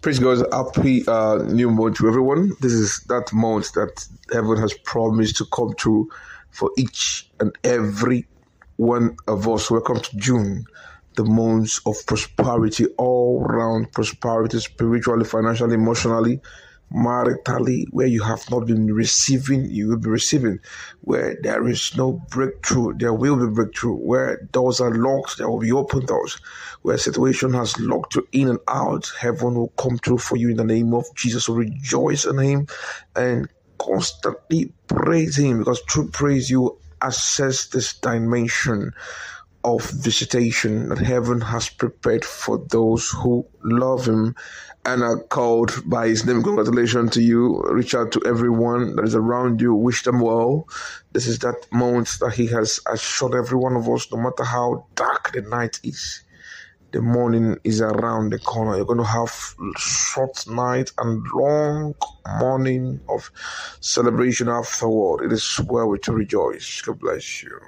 [0.00, 2.52] Praise God, happy uh, new month to everyone.
[2.60, 3.90] This is that month that
[4.32, 6.08] heaven has promised to come true
[6.52, 8.28] for each and every
[8.76, 9.70] one of us.
[9.70, 10.64] Welcome to June,
[11.16, 16.40] the month of prosperity, all round prosperity, spiritually, financially, emotionally,
[16.92, 20.58] maritally, where you have not been receiving, you will be receiving.
[21.02, 23.96] Where there is no breakthrough, there will be breakthrough.
[23.96, 26.38] Where doors are locked, there will be open doors.
[26.82, 30.56] Where situation has locked you in and out, heaven will come through for you in
[30.56, 31.44] the name of Jesus.
[31.44, 32.66] So rejoice in Him
[33.14, 38.92] and constantly praise Him because through praise you access this dimension
[39.64, 44.34] of visitation that heaven has prepared for those who love Him
[44.86, 46.42] and are called by His name.
[46.42, 47.62] Congratulations to you.
[47.70, 49.74] Reach out to everyone that is around you.
[49.74, 50.66] Wish them well.
[51.12, 54.86] This is that moment that He has assured every one of us, no matter how
[54.94, 56.22] dark the night is.
[56.92, 58.76] The morning is around the corner.
[58.76, 61.94] You're going to have short night and long
[62.40, 63.30] morning of
[63.80, 65.24] celebration afterward.
[65.24, 66.80] It is well to rejoice.
[66.80, 67.60] God bless you.